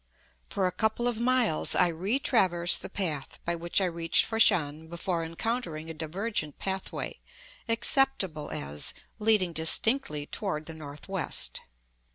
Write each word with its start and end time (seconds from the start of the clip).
For 0.49 0.65
a 0.65 0.71
couple 0.71 1.07
of 1.07 1.19
miles 1.19 1.75
I 1.75 1.91
retraverse 1.91 2.79
the 2.79 2.89
path 2.89 3.37
by 3.45 3.53
which 3.53 3.79
I 3.79 3.85
reached 3.85 4.25
Fat 4.25 4.41
shan 4.41 4.87
before 4.87 5.23
encountering 5.23 5.91
a 5.91 5.93
divergent 5.93 6.57
pathway, 6.57 7.19
acceptable 7.69 8.49
as, 8.49 8.95
leading 9.19 9.53
distinctly 9.53 10.25
toward 10.25 10.65
the 10.65 10.73
northwest. 10.73 11.61